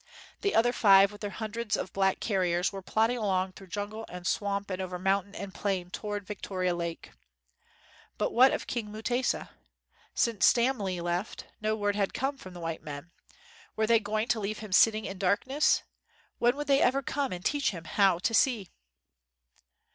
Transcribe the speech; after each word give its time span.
The 0.41 0.55
other 0.55 0.73
five 0.73 1.11
with 1.11 1.21
their 1.21 1.29
hundreds 1.29 1.77
of 1.77 1.93
black 1.93 2.19
car 2.19 2.39
riers 2.39 2.71
were 2.71 2.81
plodding 2.81 3.19
along 3.19 3.51
through 3.51 3.67
jungle 3.67 3.99
47 4.07 4.07
WHITE 4.07 4.13
MAN 4.13 4.17
OF 4.17 4.25
WORK 4.25 4.25
and 4.25 4.27
swamp 4.65 4.69
and 4.71 4.81
over 4.81 4.97
mountain 4.97 5.35
and 5.35 5.53
plain 5.53 5.91
toward 5.91 6.25
Victoria 6.25 6.73
Lake. 6.73 7.11
But 8.17 8.31
what 8.33 8.51
of 8.51 8.65
King 8.65 8.91
Mutesa 8.91 9.51
% 9.83 9.85
Since 10.15 10.43
''Stam 10.47 10.79
lee" 10.79 11.01
left, 11.01 11.45
no 11.61 11.75
word 11.75 11.95
had 11.95 12.15
come 12.15 12.39
from 12.39 12.55
the 12.55 12.59
white 12.59 12.81
men. 12.81 13.11
Were 13.75 13.85
they 13.85 13.99
going 13.99 14.27
to 14.29 14.39
leave 14.39 14.57
him 14.57 14.71
"sit 14.71 14.89
ting 14.93 15.05
in 15.05 15.19
darkness 15.19 15.83
''% 16.31 16.33
When 16.39 16.55
would 16.55 16.65
they 16.65 16.81
ever 16.81 17.03
come 17.03 17.29
to 17.29 17.37
teach 17.39 17.69
him 17.69 17.83
"how 17.83 18.17
to 18.17 18.33
see"? 18.33 18.69